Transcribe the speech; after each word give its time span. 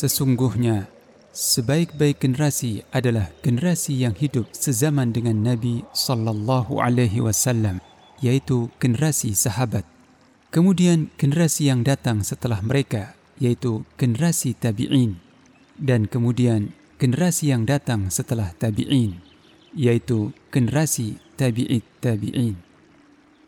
Sesungguhnya 0.00 0.88
sebaik-baik 1.36 2.24
generasi 2.24 2.88
adalah 2.88 3.28
generasi 3.44 4.00
yang 4.00 4.16
hidup 4.16 4.48
sezaman 4.48 5.12
dengan 5.12 5.44
Nabi 5.44 5.84
sallallahu 5.92 6.80
alaihi 6.80 7.20
wasallam, 7.20 7.84
yaitu 8.24 8.72
generasi 8.80 9.36
sahabat. 9.36 9.84
Kemudian 10.48 11.12
generasi 11.20 11.68
yang 11.68 11.84
datang 11.84 12.24
setelah 12.24 12.64
mereka, 12.64 13.12
yaitu 13.36 13.84
generasi 14.00 14.56
tabi'in. 14.56 15.20
Dan 15.76 16.08
kemudian 16.08 16.72
generasi 16.96 17.52
yang 17.52 17.68
datang 17.68 18.08
setelah 18.08 18.56
tabi'in, 18.56 19.20
yaitu 19.76 20.32
generasi 20.48 21.20
tabi'it 21.36 21.84
tabi'in. 22.00 22.56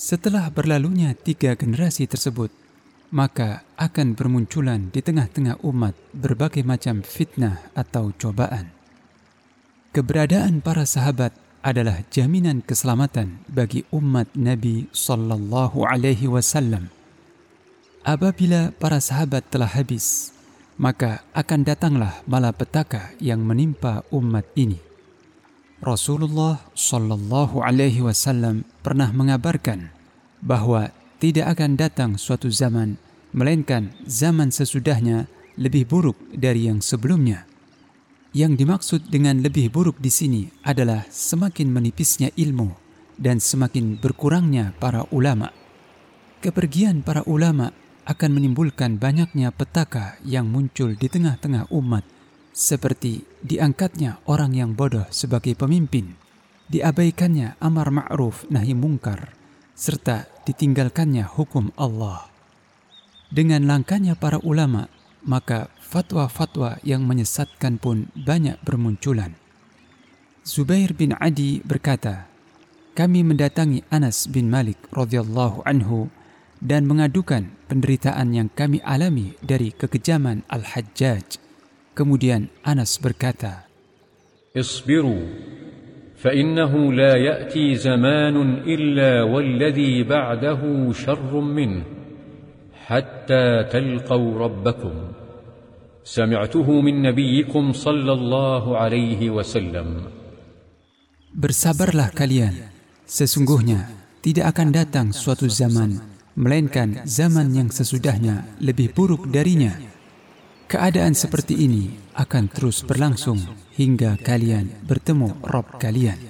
Setelah 0.00 0.48
berlalunya 0.48 1.12
tiga 1.12 1.52
generasi 1.60 2.08
tersebut, 2.08 2.48
maka 3.08 3.64
akan 3.80 4.12
bermunculan 4.12 4.92
di 4.92 5.00
tengah-tengah 5.00 5.64
umat 5.64 5.96
berbagai 6.12 6.60
macam 6.64 7.00
fitnah 7.00 7.72
atau 7.72 8.12
cobaan. 8.12 8.68
Keberadaan 9.96 10.60
para 10.60 10.84
sahabat 10.84 11.32
adalah 11.64 12.04
jaminan 12.12 12.60
keselamatan 12.62 13.42
bagi 13.48 13.82
umat 13.90 14.28
Nabi 14.36 14.86
sallallahu 14.92 15.88
alaihi 15.88 16.28
wasallam. 16.28 16.92
Apabila 18.04 18.70
para 18.76 19.02
sahabat 19.02 19.48
telah 19.50 19.68
habis, 19.68 20.30
maka 20.78 21.26
akan 21.34 21.66
datanglah 21.66 22.22
malapetaka 22.24 23.12
yang 23.18 23.42
menimpa 23.42 24.06
umat 24.14 24.46
ini. 24.54 24.78
Rasulullah 25.82 26.62
sallallahu 26.74 27.62
alaihi 27.62 28.02
wasallam 28.02 28.66
pernah 28.82 29.10
mengabarkan 29.10 29.90
bahwa 30.42 30.90
tidak 31.18 31.58
akan 31.58 31.74
datang 31.74 32.10
suatu 32.14 32.46
zaman, 32.46 32.94
melainkan 33.34 33.90
zaman 34.06 34.54
sesudahnya 34.54 35.26
lebih 35.58 35.90
buruk 35.90 36.16
dari 36.30 36.70
yang 36.70 36.78
sebelumnya. 36.78 37.44
Yang 38.30 38.52
dimaksud 38.62 39.00
dengan 39.10 39.42
lebih 39.42 39.74
buruk 39.74 39.98
di 39.98 40.12
sini 40.14 40.42
adalah 40.62 41.02
semakin 41.10 41.74
menipisnya 41.74 42.30
ilmu 42.38 42.70
dan 43.18 43.42
semakin 43.42 43.98
berkurangnya 43.98 44.78
para 44.78 45.02
ulama. 45.10 45.50
Kepergian 46.38 47.02
para 47.02 47.26
ulama 47.26 47.74
akan 48.06 48.30
menimbulkan 48.38 48.96
banyaknya 48.96 49.50
petaka 49.50 50.16
yang 50.22 50.46
muncul 50.46 50.94
di 50.94 51.10
tengah-tengah 51.10 51.68
umat, 51.74 52.06
seperti 52.54 53.26
diangkatnya 53.42 54.22
orang 54.30 54.54
yang 54.54 54.72
bodoh 54.72 55.04
sebagai 55.10 55.58
pemimpin, 55.58 56.14
diabaikannya 56.70 57.58
amar 57.58 57.90
ma'ruf 57.90 58.46
nahi 58.48 58.72
mungkar, 58.72 59.34
serta 59.78 60.26
ditinggalkannya 60.42 61.22
hukum 61.22 61.70
Allah. 61.78 62.26
Dengan 63.30 63.62
langkahnya 63.70 64.18
para 64.18 64.42
ulama, 64.42 64.90
maka 65.22 65.70
fatwa-fatwa 65.78 66.82
yang 66.82 67.06
menyesatkan 67.06 67.78
pun 67.78 68.10
banyak 68.18 68.58
bermunculan. 68.66 69.38
Zubair 70.42 70.90
bin 70.98 71.14
Adi 71.14 71.62
berkata, 71.62 72.26
kami 72.98 73.22
mendatangi 73.22 73.86
Anas 73.94 74.26
bin 74.26 74.50
Malik 74.50 74.82
radhiyallahu 74.90 75.62
anhu 75.62 76.10
dan 76.58 76.90
mengadukan 76.90 77.54
penderitaan 77.70 78.34
yang 78.34 78.50
kami 78.50 78.82
alami 78.82 79.38
dari 79.38 79.70
kekejaman 79.70 80.42
Al-Hajjaj. 80.50 81.38
Kemudian 81.94 82.50
Anas 82.66 82.98
berkata, 82.98 83.68
Isbiru 84.56 85.28
فانه 86.18 86.92
لا 86.92 87.12
ياتي 87.16 87.74
زمان 87.74 88.36
الا 88.66 89.22
والذي 89.22 90.02
بعده 90.02 90.60
شر 90.92 91.32
منه 91.40 91.82
حتى 92.86 93.46
تلقوا 93.72 94.38
ربكم 94.38 94.94
سمعته 96.04 96.68
من 96.80 97.02
نبيكم 97.02 97.72
صلى 97.72 98.12
الله 98.12 98.64
عليه 98.78 99.30
وسلم 99.30 99.88
Bersabarlah 101.28 102.10
kalian, 102.16 102.56
sesungguhnya 103.06 103.86
tidak 104.24 104.56
akan 104.56 104.68
datang 104.74 105.06
suatu 105.14 105.46
zaman, 105.46 106.00
melainkan 106.34 107.04
zaman 107.06 107.52
yang 107.54 107.68
sesudahnya 107.70 108.58
lebih 108.58 108.90
buruk 108.96 109.28
darinya. 109.30 109.76
Keadaan 110.68 111.16
seperti 111.16 111.64
ini 111.64 111.96
akan 112.12 112.52
terus 112.52 112.84
berlangsung 112.84 113.40
hingga 113.72 114.20
kalian 114.20 114.68
bertemu 114.84 115.40
Rabb 115.40 115.80
kalian. 115.80 116.20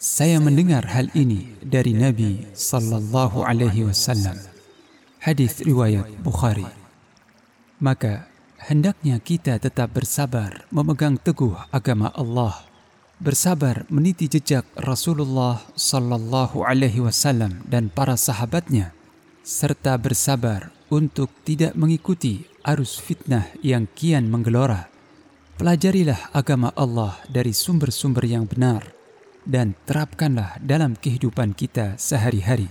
Saya 0.00 0.40
mendengar 0.40 0.88
hal 0.88 1.12
ini 1.12 1.52
dari 1.60 1.92
Nabi 1.92 2.48
sallallahu 2.56 3.44
alaihi 3.44 3.84
wasallam. 3.84 4.40
Hadis 5.20 5.60
riwayat 5.60 6.08
Bukhari. 6.24 6.64
Maka 7.76 8.32
hendaknya 8.56 9.20
kita 9.20 9.60
tetap 9.60 9.92
bersabar 9.92 10.64
memegang 10.72 11.20
teguh 11.20 11.52
agama 11.68 12.08
Allah, 12.16 12.64
bersabar 13.20 13.84
meniti 13.92 14.32
jejak 14.32 14.64
Rasulullah 14.80 15.60
sallallahu 15.76 16.64
alaihi 16.64 17.04
wasallam 17.04 17.60
dan 17.68 17.92
para 17.92 18.16
sahabatnya 18.16 18.96
serta 19.44 19.92
bersabar 20.00 20.72
untuk 20.88 21.28
tidak 21.44 21.76
mengikuti 21.76 22.48
arus 22.64 22.98
fitnah 22.98 23.50
yang 23.62 23.86
kian 23.94 24.26
menggelora. 24.26 24.90
Pelajarilah 25.58 26.30
agama 26.30 26.70
Allah 26.78 27.18
dari 27.26 27.50
sumber-sumber 27.50 28.22
yang 28.26 28.46
benar 28.46 28.94
dan 29.42 29.74
terapkanlah 29.86 30.60
dalam 30.62 30.94
kehidupan 30.94 31.54
kita 31.56 31.98
sehari-hari. 31.98 32.70